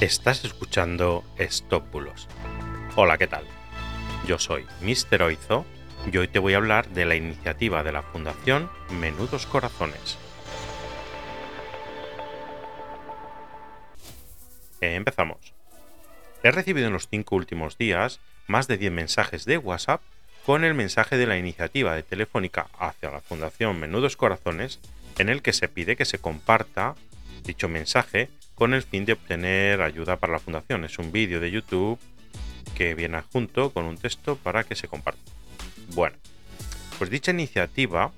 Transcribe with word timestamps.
Estás 0.00 0.44
escuchando 0.44 1.22
Stop 1.38 1.92
Bulos. 1.92 2.28
Hola, 2.96 3.16
¿qué 3.16 3.28
tal? 3.28 3.44
Yo 4.26 4.40
soy 4.40 4.66
Mr. 4.82 5.22
Oizo 5.22 5.64
y 6.12 6.16
hoy 6.16 6.26
te 6.26 6.40
voy 6.40 6.54
a 6.54 6.56
hablar 6.56 6.88
de 6.88 7.04
la 7.04 7.14
iniciativa 7.14 7.84
de 7.84 7.92
la 7.92 8.02
Fundación 8.02 8.68
Menudos 8.90 9.46
Corazones. 9.46 10.18
Empezamos. 14.80 15.54
He 16.42 16.50
recibido 16.50 16.88
en 16.88 16.92
los 16.92 17.08
cinco 17.08 17.36
últimos 17.36 17.78
días 17.78 18.18
más 18.48 18.66
de 18.66 18.78
10 18.78 18.90
mensajes 18.90 19.44
de 19.44 19.58
WhatsApp 19.58 20.02
con 20.44 20.64
el 20.64 20.74
mensaje 20.74 21.16
de 21.16 21.28
la 21.28 21.38
iniciativa 21.38 21.94
de 21.94 22.02
Telefónica 22.02 22.66
hacia 22.80 23.12
la 23.12 23.20
Fundación 23.20 23.78
Menudos 23.78 24.16
Corazones 24.16 24.80
en 25.18 25.28
el 25.28 25.40
que 25.40 25.52
se 25.52 25.68
pide 25.68 25.94
que 25.94 26.04
se 26.04 26.18
comparta 26.18 26.96
dicho 27.44 27.68
mensaje 27.68 28.28
con 28.54 28.74
el 28.74 28.82
fin 28.82 29.04
de 29.04 29.14
obtener 29.14 29.82
ayuda 29.82 30.16
para 30.16 30.34
la 30.34 30.38
fundación. 30.38 30.84
Es 30.84 30.98
un 30.98 31.12
vídeo 31.12 31.40
de 31.40 31.50
YouTube 31.50 31.98
que 32.74 32.94
viene 32.94 33.16
adjunto 33.16 33.70
con 33.70 33.84
un 33.84 33.96
texto 33.96 34.36
para 34.36 34.64
que 34.64 34.74
se 34.74 34.88
comparta. 34.88 35.20
Bueno, 35.94 36.16
pues 36.98 37.10
dicha 37.10 37.32
iniciativa, 37.32 38.12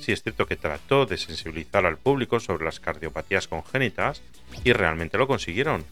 sí 0.00 0.12
es 0.12 0.22
cierto 0.22 0.46
que 0.46 0.56
trató 0.56 1.06
de 1.06 1.16
sensibilizar 1.16 1.86
al 1.86 1.98
público 1.98 2.40
sobre 2.40 2.64
las 2.64 2.80
cardiopatías 2.80 3.48
congénitas 3.48 4.22
y 4.64 4.72
realmente 4.72 5.18
lo 5.18 5.26
consiguieron. 5.26 5.84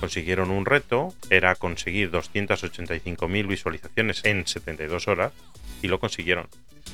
Consiguieron 0.00 0.50
un 0.50 0.66
reto, 0.66 1.14
era 1.30 1.54
conseguir 1.54 2.10
285.000 2.10 3.46
visualizaciones 3.46 4.24
en 4.24 4.46
72 4.46 5.08
horas 5.08 5.32
y 5.82 5.88
lo 5.88 5.98
consiguieron. 5.98 6.48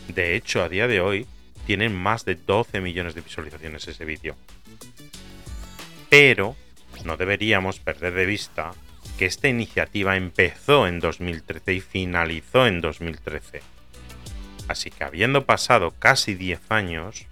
De 0.08 0.36
hecho, 0.36 0.62
a 0.62 0.68
día 0.68 0.86
de 0.86 1.00
hoy 1.00 1.26
tienen 1.66 1.94
más 1.94 2.24
de 2.24 2.36
12 2.36 2.80
millones 2.80 3.14
de 3.14 3.20
visualizaciones 3.20 3.86
ese 3.88 4.04
vídeo. 4.04 4.36
Pero 6.12 6.56
no 7.06 7.16
deberíamos 7.16 7.80
perder 7.80 8.12
de 8.12 8.26
vista 8.26 8.72
que 9.16 9.24
esta 9.24 9.48
iniciativa 9.48 10.14
empezó 10.14 10.86
en 10.86 11.00
2013 11.00 11.72
y 11.72 11.80
finalizó 11.80 12.66
en 12.66 12.82
2013. 12.82 13.62
Así 14.68 14.90
que 14.90 15.04
habiendo 15.04 15.46
pasado 15.46 15.94
casi 15.98 16.34
10 16.34 16.70
años, 16.70 17.24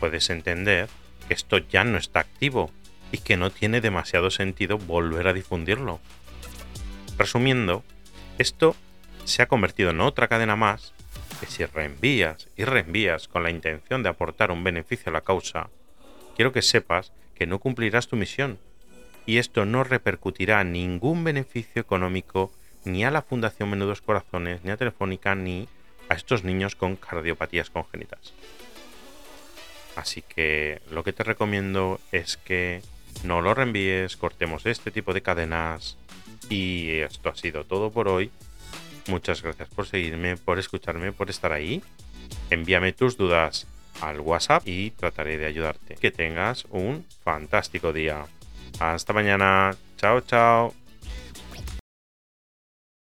puedes 0.00 0.30
entender 0.30 0.88
que 1.28 1.34
esto 1.34 1.58
ya 1.58 1.84
no 1.84 1.96
está 1.96 2.18
activo 2.18 2.72
y 3.12 3.18
que 3.18 3.36
no 3.36 3.50
tiene 3.50 3.80
demasiado 3.80 4.32
sentido 4.32 4.78
volver 4.78 5.28
a 5.28 5.32
difundirlo. 5.32 6.00
Resumiendo, 7.16 7.84
esto 8.38 8.74
se 9.26 9.42
ha 9.42 9.46
convertido 9.46 9.90
en 9.90 10.00
otra 10.00 10.26
cadena 10.26 10.56
más 10.56 10.92
que 11.38 11.46
si 11.46 11.64
reenvías 11.64 12.48
y 12.56 12.64
reenvías 12.64 13.28
con 13.28 13.44
la 13.44 13.50
intención 13.50 14.02
de 14.02 14.08
aportar 14.08 14.50
un 14.50 14.64
beneficio 14.64 15.10
a 15.10 15.12
la 15.12 15.20
causa, 15.20 15.70
quiero 16.34 16.50
que 16.50 16.62
sepas 16.62 17.12
que 17.38 17.46
no 17.46 17.60
cumplirás 17.60 18.08
tu 18.08 18.16
misión 18.16 18.58
y 19.24 19.38
esto 19.38 19.64
no 19.64 19.84
repercutirá 19.84 20.64
ningún 20.64 21.22
beneficio 21.22 21.80
económico 21.80 22.50
ni 22.84 23.04
a 23.04 23.10
la 23.10 23.22
Fundación 23.22 23.70
Menudos 23.70 24.00
Corazones, 24.00 24.64
ni 24.64 24.70
a 24.70 24.76
Telefónica, 24.76 25.34
ni 25.34 25.68
a 26.08 26.14
estos 26.14 26.44
niños 26.44 26.74
con 26.74 26.96
cardiopatías 26.96 27.70
congénitas. 27.70 28.32
Así 29.96 30.22
que 30.22 30.80
lo 30.90 31.04
que 31.04 31.12
te 31.12 31.24
recomiendo 31.24 32.00
es 32.12 32.36
que 32.36 32.82
no 33.24 33.42
lo 33.42 33.52
reenvíes, 33.54 34.16
cortemos 34.16 34.64
este 34.64 34.90
tipo 34.90 35.12
de 35.12 35.22
cadenas 35.22 35.98
y 36.48 36.90
esto 37.00 37.28
ha 37.28 37.36
sido 37.36 37.64
todo 37.64 37.90
por 37.90 38.08
hoy. 38.08 38.30
Muchas 39.08 39.42
gracias 39.42 39.68
por 39.68 39.86
seguirme, 39.86 40.36
por 40.36 40.58
escucharme, 40.58 41.12
por 41.12 41.30
estar 41.30 41.52
ahí. 41.52 41.82
Envíame 42.50 42.92
tus 42.92 43.16
dudas 43.16 43.66
al 44.00 44.20
WhatsApp 44.20 44.66
y 44.66 44.90
trataré 44.90 45.38
de 45.38 45.46
ayudarte. 45.46 45.96
Que 45.96 46.10
tengas 46.10 46.66
un 46.70 47.04
fantástico 47.22 47.92
día. 47.92 48.24
Hasta 48.80 49.12
mañana. 49.12 49.74
Chao, 49.96 50.20
chao. 50.20 50.74